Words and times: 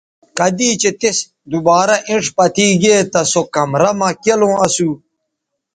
کدی 0.37 0.69
چہء 0.81 0.93
تِس 0.99 1.17
دوبارہ 1.51 1.95
اینڇ 2.07 2.25
پتے 2.35 2.67
گے 2.81 2.95
تہ 3.11 3.21
سو 3.31 3.41
کمرہ 3.53 3.91
مہ 3.99 4.09
کیلوں 4.23 4.55
اسو 4.65 4.89